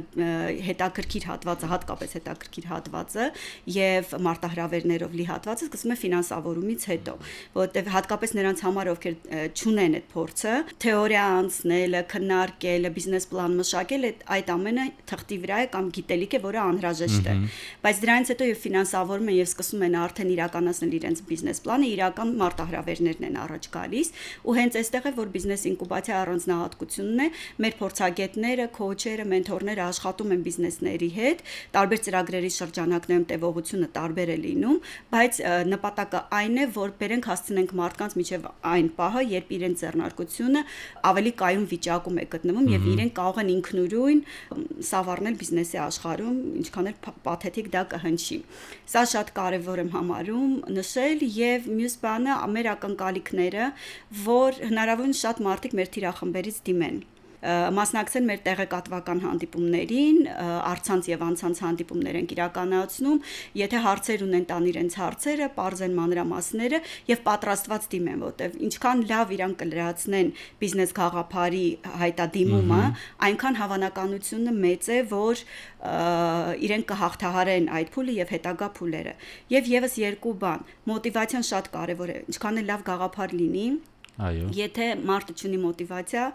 հետաքրքիր 0.70 1.28
հատվածը, 1.34 1.70
հատկապես 1.74 2.16
հետաքրքիր 2.20 2.70
հատվածը 2.74 3.28
եւ 3.74 4.14
մարտահրավերներով 4.28 5.18
լի 5.20 5.28
հատվածը 5.34 5.70
սկսում 5.70 5.94
է 5.94 5.98
ֆինանսավորումից 6.04 6.88
հետո, 6.94 7.16
որովհետեւ 7.54 7.92
հատկապես 7.94 8.36
նրանց 8.40 8.64
համար, 8.64 8.92
ովքեր 8.94 9.16
չունեն 9.54 9.98
այդ 10.00 10.08
փորձը, 10.14 10.54
թեորիա 10.84 11.24
անցնելը, 11.44 12.02
քննարկել 12.14 12.53
մշակել, 12.54 12.88
բիզնես 12.94 13.26
պլան 13.32 13.56
մշակել, 13.60 14.06
այդ 14.34 14.50
ամենը 14.54 14.84
թղթի 15.10 15.38
վրա 15.44 15.58
է 15.64 15.68
կամ 15.74 15.86
գիտելիք 15.98 16.34
է, 16.34 16.40
որը 16.44 16.60
անհրաժեշտ 16.64 17.28
է։ 17.34 17.36
Բայց 17.84 17.98
դրանից 18.04 18.32
հետո 18.34 18.48
եւ 18.50 18.60
ֆինանսավորում 18.64 19.30
են 19.34 19.38
եւ 19.38 19.48
սկսում 19.50 19.84
են 19.88 19.98
արդեն 20.04 20.32
իրականացնել 20.34 20.94
իրենց 20.94 21.22
բիզնես 21.34 21.62
պլանը, 21.64 21.88
իրական 21.94 22.34
մարտահրավերներն 22.44 23.28
են 23.28 23.38
առաջ 23.44 23.64
գալիս, 23.74 24.08
ու 24.44 24.56
հենց 24.58 24.78
այստեղ 24.84 25.04
է 25.04 25.14
որ 25.18 25.32
բիզնես 25.34 25.64
ինկուբացիա 25.74 26.16
առանձնահատկությունն 26.24 27.24
է, 27.24 27.28
մեր 27.64 27.74
փորձագետները, 27.84 28.66
քոուչերը, 28.78 29.26
մենթորները 29.34 29.84
աշխատում 29.84 30.34
են 30.34 30.44
բիզնեսների 30.44 31.10
հետ, 31.18 31.44
տարբեր 31.74 32.00
ծրագրերի 32.04 32.52
շրջանակներում 32.54 33.28
տևողությունը 33.34 33.88
տարբեր 33.98 34.34
է 34.34 34.38
լինում, 34.44 34.78
բայց 35.14 35.42
նպատակը 35.74 36.24
այն 36.44 36.58
է, 36.64 36.66
որ 36.78 36.94
բերենք 37.04 37.30
հասցնենք 37.34 37.74
մարդկանց 37.84 38.18
միջև 38.20 38.48
այն 38.74 38.88
պահը, 38.98 39.24
երբ 39.34 39.54
իրենց 39.58 39.84
ձեռնարկությունը 39.84 40.62
ավելի 41.14 41.32
կայուն 41.44 41.66
վիճակում 41.74 42.20
է 42.24 42.26
գտնվում 42.34 42.43
եւ 42.74 42.88
իրենք 42.94 43.14
կարող 43.20 43.40
են 43.44 43.52
ինքնուրույն 43.54 44.22
սավառնել 44.90 45.38
բիզնեսի 45.44 45.80
աշխարհում, 45.84 46.38
ինչքան 46.64 46.90
էլ 46.92 46.98
պաթետիկ 47.28 47.72
դա 47.76 47.84
կհնչի։ 47.94 48.40
Սա 48.94 49.06
շատ 49.14 49.34
կարեւոր 49.40 49.84
եմ 49.84 49.94
համարում 49.96 50.52
նշել 50.80 51.26
եւ 51.40 51.72
մյուս 51.80 51.98
բանը 52.04 52.38
մեր 52.58 52.70
ակնկալիքները, 52.74 53.72
որ 54.28 54.62
հնարավորին 54.74 55.20
շատ 55.24 55.44
մարդիկ 55.48 55.80
մեր 55.80 55.92
թիրախմբերից 55.98 56.62
դիմեն 56.70 57.02
մասնակցել 57.44 58.28
մեր 58.30 58.42
տեղեկատվական 58.48 59.22
հանդիպումներին, 59.24 60.20
արցանց 60.64 61.10
եւ 61.12 61.24
անցանց 61.28 61.62
հանդիպումներ 61.64 62.20
են 62.22 62.28
իրականացնում, 62.34 63.20
եթե 63.60 63.82
հարցեր 63.84 64.24
ունեն 64.28 64.46
տան 64.52 64.68
իրենց 64.72 64.98
հարցերը, 65.02 65.50
parzեն 65.58 65.98
մանրամասները 66.00 66.80
եւ 67.12 67.24
պատրաստված 67.28 67.88
դիմեն, 67.94 68.24
որտեվ 68.24 68.58
ինչքան 68.68 69.04
լավ 69.12 69.34
իրան 69.38 69.56
կլրացնեն 69.64 70.32
բիզնես 70.64 70.96
գաղափարի 71.04 71.66
հայտադիմումը, 72.04 72.82
այնքան 73.28 73.60
հավանականությունը 73.64 74.56
մեծ 74.64 74.92
է, 74.94 75.00
որ 75.12 75.44
իրենք 76.64 76.86
կհաղթահարեն 76.94 77.72
այդ 77.80 77.90
փուլը 77.94 78.14
եւ 78.24 78.36
հետագա 78.38 78.70
փուլերը։ 78.78 79.16
Եվ 79.52 79.72
եւս 79.74 79.98
երկու 80.04 80.36
բան, 80.44 80.70
մոտիվացիան 80.94 81.48
շատ 81.50 81.74
կարեւոր 81.74 82.14
է։ 82.14 82.20
Ինչքան 82.34 82.62
էլ 82.64 82.70
լավ 82.72 82.86
գաղափար 82.88 83.36
լինի, 83.40 83.68
Այո։ 84.22 84.50
Եթե 84.54 84.88
մարդը 85.10 85.34
ունի 85.48 85.60
մոտիվացիա, 85.64 86.26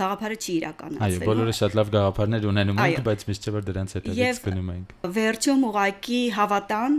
գաղափարը 0.00 0.38
չի 0.42 0.54
իրականացվելու։ 0.56 1.06
Այո, 1.06 1.28
բոլորը 1.30 1.54
շատ 1.60 1.76
լավ 1.78 1.92
գաղափարներ 1.94 2.48
ունենում 2.50 2.80
են, 2.82 2.96
բայց 3.06 3.22
միշտ 3.30 3.46
չէ 3.46 3.54
որ 3.56 3.68
դրանց 3.68 3.94
հետևից 3.96 4.40
գնում 4.46 4.72
ենք։ 4.74 4.96
Վերջում 5.16 5.62
ուղակի 5.70 6.20
հավատան 6.36 6.98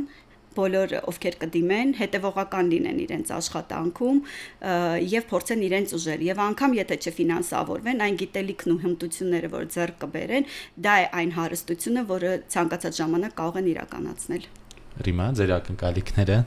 բոլոր 0.58 0.94
ովքեր 1.12 1.36
կդիմեն, 1.44 1.92
հետևողական 2.00 2.70
լինեն 2.72 3.02
իրենց 3.04 3.32
աշխատանքում 3.36 4.22
եւ 5.14 5.28
փորձեն 5.32 5.66
իրենց 5.68 5.94
ուժեր 5.98 6.24
եւ 6.28 6.42
անգամ 6.48 6.76
եթե 6.80 6.98
չֆինանսավորվեն, 7.04 8.04
այն 8.08 8.20
գիտելիքն 8.24 8.74
ու 8.74 8.80
հմտությունները, 8.88 9.52
որ 9.54 9.70
ձեռք 9.78 10.00
կբերեն, 10.08 10.50
դա 10.88 10.96
է 10.98 11.08
այն 11.22 11.34
հարստությունը, 11.38 12.06
որը 12.18 12.32
ցանկացած 12.58 13.02
ժամանակ 13.04 13.38
կարող 13.38 13.62
են 13.62 13.72
իրականացնել։ 13.78 14.48
Ռիմա, 14.98 15.26
ձեր 15.38 15.52
ակնկալիքները 15.62 16.38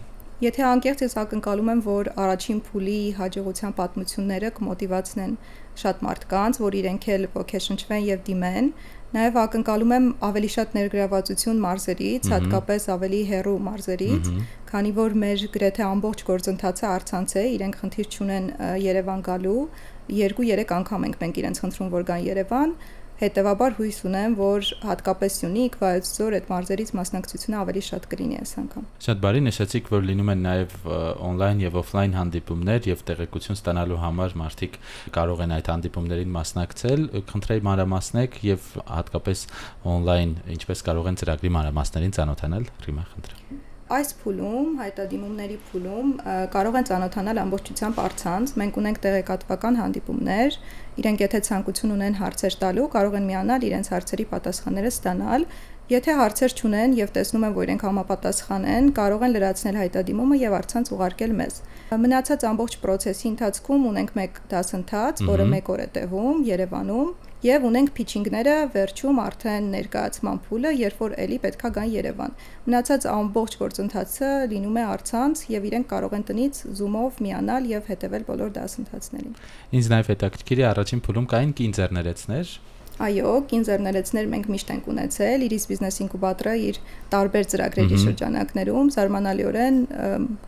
Եթե 0.41 0.63
անկեղծ 0.65 1.03
ես 1.05 1.15
ակնկալում 1.21 1.71
եմ, 1.71 1.81
որ 1.85 2.09
առաջին 2.25 2.61
փուլի 2.65 3.01
հաջողության 3.19 3.75
պատմությունները 3.81 4.51
կմոտիվացնեն 4.57 5.35
շատ 5.83 6.01
մարդկանց, 6.07 6.61
որ 6.65 6.77
իրենք 6.81 7.05
էլ 7.17 7.27
ոգեշնչվեն 7.35 8.07
եւ 8.07 8.23
դիմեն, 8.31 8.71
Նաև 9.11 9.37
ակնկալում 9.41 9.93
եմ 9.95 10.05
ավելի 10.23 10.49
շատ 10.55 10.75
ներգրավվածություն 10.77 11.57
մարզերից, 11.65 12.27
հատկապես 12.31 12.85
ավելի 12.95 13.23
հեռու 13.31 13.55
մարզերից, 13.67 14.29
քանի 14.71 14.93
որ 15.01 15.17
մեր 15.23 15.43
գրեթե 15.57 15.83
ամբողջ 15.87 16.23
գործընթացը 16.29 16.87
արցանց 16.91 17.35
է, 17.41 17.43
իրենք 17.57 17.79
խնդիր 17.81 18.11
չունեն 18.15 18.47
Երևան 18.85 19.25
գալու, 19.27 19.65
2-3 20.09 20.75
անգամ 20.81 21.07
ենք 21.11 21.21
մենք 21.21 21.43
իրենց 21.45 21.63
խնդրում 21.65 21.93
որ 21.95 22.09
գան 22.11 22.25
Երևան, 22.31 22.75
Հետևաբար 23.21 23.75
հույս 23.77 23.97
ունեմ, 24.09 24.35
որ 24.39 24.69
հատկապես 24.81 25.35
Սյունիք, 25.43 25.75
Վայոց 25.83 26.13
ձոր 26.17 26.37
այդ 26.39 26.47
մարզերից 26.49 26.93
մասնակցությունը 26.97 27.59
ավելի 27.61 27.83
շատ 27.85 28.07
կլինի 28.15 28.39
այս 28.41 28.55
անգամ։ 28.63 28.87
Շատ 29.07 29.21
բարի 29.27 29.43
նշեցիք, 29.45 29.91
որ 29.93 30.07
լինում 30.09 30.33
են 30.33 30.43
նաև 30.47 30.89
on-line 31.29 31.63
եւ 31.67 31.79
off-line 31.83 32.17
հանդիպումներ 32.17 32.91
եւ 32.95 33.05
տեղեկություն 33.13 33.61
ստանալու 33.61 34.03
համար 34.09 34.37
մարդիկ 34.41 34.83
կարող 35.21 35.45
են 35.45 35.57
այդ 35.61 35.73
հանդիպումներին 35.77 36.37
մասնակցել։ 36.41 37.09
Խնդրեի 37.29 37.67
մանրամասնեք 37.69 38.45
եւ 38.49 38.71
հատկապես 38.89 39.49
on-line 39.85 40.55
ինչպես 40.57 40.87
կարող 40.89 41.13
են 41.13 41.21
ծրագրի 41.21 41.59
մանրամասներին 41.61 42.17
ծանոթանալ։ 42.17 42.73
Ռիմա, 42.89 43.11
խնդրեմ 43.13 43.69
այս 43.97 44.11
փուլում, 44.21 44.69
հայտադիմումների 44.81 45.57
փուլում 45.71 46.11
կարող 46.55 46.79
են 46.81 46.87
ճանոթանալ 46.91 47.41
ամբողջությամբ 47.43 47.99
արցանց։ 48.05 48.55
Մենք 48.61 48.79
ունենք 48.81 49.01
տեղեկատվական 49.07 49.79
հանդիպումներ, 49.81 50.59
իրենք 51.03 51.25
եթե 51.27 51.41
ցանկություն 51.51 51.95
ունեն 51.97 52.17
հարցեր 52.21 52.57
տալու, 52.63 52.87
կարող 52.95 53.19
են 53.21 53.29
միանալ 53.31 53.67
իրենց 53.71 53.93
հարցերի 53.95 54.27
պատասխանները 54.31 54.93
ստանալ։ 54.95 55.47
Եթե 55.91 56.13
հարցեր 56.21 56.53
չունեն 56.55 56.93
եւ 57.01 57.09
տեսնում 57.17 57.45
են, 57.49 57.55
որ 57.57 57.65
իրենք 57.67 57.81
համապատասխան 57.83 58.67
են, 58.71 58.91
կարող 58.95 59.25
են 59.27 59.33
լրացնել 59.35 59.79
հայտադիմումը 59.81 60.37
եւ 60.39 60.55
արցանց 60.61 60.93
ուղարկել 60.95 61.33
մեզ։ 61.41 61.57
Մնացած 62.05 62.47
ամբողջ 62.47 62.77
process-ի 62.85 63.27
ընթացքում 63.31 63.89
ունենք 63.91 64.15
մեկ 64.21 64.39
դասընթաց, 64.55 65.25
որը 65.27 65.49
1 65.51 65.73
օր 65.75 65.83
է 65.83 65.89
տևում 65.99 66.45
Երևանում 66.47 67.11
Եվ 67.41 67.63
ունենք 67.65 67.91
փիչինգները 67.97 68.55
վերջում 68.75 69.19
արդեն 69.23 69.69
ներկայացման 69.73 70.41
փուլը, 70.45 70.71
երբ 70.77 70.99
որ 71.01 71.13
էլի 71.23 71.37
պետքա 71.41 71.69
գան 71.77 71.87
Երևան։ 71.95 72.35
Մնացած 72.67 73.07
ամբողջ 73.09 73.55
գործընթացը 73.63 74.33
լինում 74.51 74.77
է 74.77 74.83
արցանց 74.95 75.45
եւ 75.55 75.69
իրենք 75.71 75.89
կարող 75.93 76.17
են 76.19 76.27
տնից 76.31 76.61
Zoom-ով 76.81 77.23
միանալ 77.25 77.71
եւ 77.71 77.89
հետեւել 77.95 78.27
բոլոր 78.29 78.53
դասընթացներին։ 78.61 79.33
Ինձ 79.81 79.89
նաեւ 79.95 80.11
հետաքրքիր 80.13 80.61
է 80.61 80.67
առաջին 80.69 81.03
փուլում 81.09 81.31
կային 81.33 81.57
կինձերներեցներ, 81.61 82.53
Այո, 83.01 83.31
կինզերներեցներ 83.49 84.27
մենք 84.29 84.49
միշտ 84.53 84.71
ենք 84.75 84.89
ունեցել, 84.93 85.45
Iris 85.47 85.65
Business 85.71 86.03
Incubator-ը 86.05 86.53
իր 86.67 86.81
տարբեր 87.15 87.47
ծրագրերի 87.55 88.01
շրջանակներում 88.03 88.91
զարմանալիորեն 88.99 89.81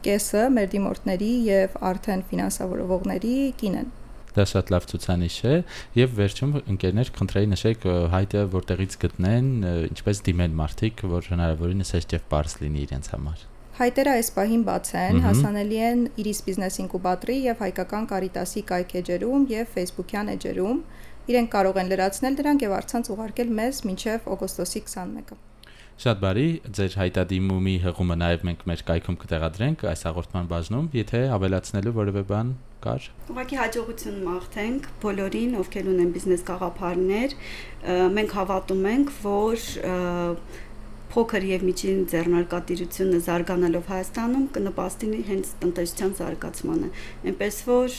կեսը 0.05 0.45
մեր 0.59 0.69
դիմորդների 0.77 1.33
եւ 1.49 1.81
արդեն 1.95 2.27
ֆինանսավորողների 2.29 3.37
կին 3.63 3.81
են։ 3.81 3.91
Դա 4.33 4.45
շատ 4.49 4.71
լավ 4.73 4.89
ցուցանիշ 4.93 5.39
է 5.45 5.55
եւ 5.99 6.13
վերջում 6.19 6.53
ընկերներ 6.73 7.13
խնդրեի 7.19 7.49
նշեք 7.53 7.87
հայտը 8.17 8.45
որտեղից 8.57 8.99
գտնեն, 9.03 9.49
ինչպես 9.93 10.23
դիմեն 10.29 10.57
մարդիկ, 10.63 11.03
որ 11.13 11.29
հնարավորինս 11.33 11.95
հեշտ 11.97 12.17
եւ 12.17 12.25
པարզ 12.29 12.57
լինի 12.63 12.87
իրենց 12.87 13.13
համար։ 13.13 13.45
Հայտերը 13.73 14.15
այս 14.19 14.29
պահին 14.37 14.65
բաց 14.69 14.89
են, 15.01 15.19
հասանելի 15.25 15.79
են 15.81 16.01
Iris 16.21 16.41
Business 16.45 16.77
Incubator-ի 16.83 17.39
եւ 17.47 17.63
Հայկական 17.65 18.09
Կարիտասի 18.11 18.63
կայքեջերում 18.69 19.47
եւ 19.53 19.71
Facebook-յան 19.77 20.33
էջերում։ 20.35 20.83
Իրենք 21.33 21.49
կարող 21.55 21.81
են 21.81 21.89
լրացնել 21.93 22.37
դրանք 22.43 22.67
եւ 22.67 22.75
առցանց 22.79 23.11
ուղարկել 23.17 23.55
մեզ 23.63 23.81
մինչեւ 23.89 24.29
օգոստոսի 24.37 24.83
21-ը։ 24.93 25.39
Շատ 26.03 26.21
բարի, 26.23 26.47
ձեր 26.77 26.95
հայտադիմումի 26.99 27.75
հղումը 27.85 28.17
նաև 28.23 28.45
մենք 28.49 28.63
մեր 28.69 28.85
կայքում 28.93 29.19
կտեղադրենք 29.23 29.85
այս 29.93 30.05
հաղորդման 30.09 30.53
բաժնում, 30.53 30.87
եթե 30.99 31.21
ավելացնելու 31.37 31.97
որևէ 32.01 32.23
բան 32.33 32.53
կար։ 32.83 33.07
Ուղղակի 33.33 33.59
հաջողություն 33.61 34.19
մաղթենք 34.27 34.91
բոլորին, 35.05 35.55
ովքեր 35.63 35.89
ունեն 35.93 36.11
բիզնես 36.17 36.45
գաղափարներ։ 36.51 37.37
Մենք 38.19 38.37
հավատում 38.39 38.85
ենք, 38.93 39.15
որ 39.23 39.67
փոքր 41.13 41.45
եւ 41.45 41.65
միջին 41.69 42.05
ձեռնարկատիրությունը 42.09 43.19
զարգանալով 43.27 43.89
Հայաստանում 43.93 44.45
կնպաստի 44.57 45.25
հենց 45.29 45.51
տնտեսության 45.63 46.15
զարգացմանը։ 46.23 46.89
Այնպես 47.33 47.59
որ 47.69 47.97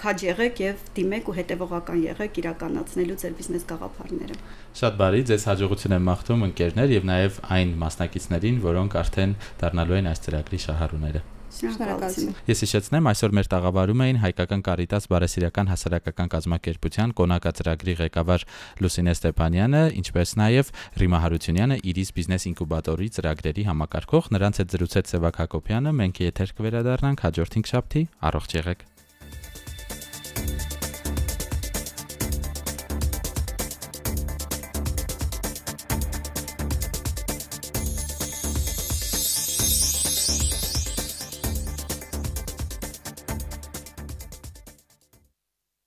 քաջ 0.00 0.24
եղեք 0.26 0.62
եւ 0.64 0.80
դիմեք 0.96 1.28
ու 1.30 1.34
հետեւողական 1.38 2.00
եղեք 2.04 2.40
իրականացնելու 2.40 3.18
ձեր 3.22 3.36
բիզնես 3.38 3.66
գաղափարները։ 3.68 4.38
Շատ 4.80 4.98
բարի, 5.04 5.22
ձեզ 5.30 5.46
հաջողություն 5.50 5.96
եմ 5.98 6.08
մաղթում 6.08 6.48
ընկերներ 6.48 6.96
եւ 6.96 7.06
նաեւ 7.12 7.38
այն 7.58 7.76
մասնակիցներին, 7.84 8.58
որոնք 8.64 8.98
արդեն 9.04 9.38
դառնալու 9.62 10.00
են 10.00 10.10
այս 10.14 10.26
ծրագրի 10.26 10.62
շահառուները։ 10.64 11.24
Շնորհակալություն։ 11.54 12.32
Ես 12.48 12.62
հիշեցնեմ, 12.64 13.08
այսօր 13.10 13.34
մեր 13.38 13.48
տաղավարում 13.52 14.02
էին 14.04 14.18
Հայկական 14.24 14.62
Կարիտաս 14.66 15.06
Բարեսիրական 15.12 15.70
հասարակական 15.70 16.32
կազմակերպության 16.34 17.14
կոնակա 17.20 17.52
ծրագրի 17.58 17.94
ղեկավար 18.00 18.46
Լուսինե 18.82 19.14
Ստեփանյանը, 19.14 19.82
ինչպես 20.02 20.34
նաև 20.42 20.72
Ռիմա 21.04 21.20
Հարությունյանը 21.24 21.78
Iris 21.94 22.10
Business 22.18 22.48
Incubator-ի 22.50 23.08
ծրագրերի 23.18 23.68
համակարգող, 23.70 24.32
նրանց 24.34 24.60
հետ 24.64 24.74
զրուցեց 24.74 25.14
Սևակ 25.14 25.40
Հակոբյանը, 25.44 25.94
մենք 26.02 26.24
եթեր 26.26 26.56
կվերադառնանք 26.58 27.24
հաջորդ 27.28 27.60
5 27.62 27.72
շաբթի, 27.74 28.04
առողջ 28.30 28.58
եղեք։ 28.58 28.84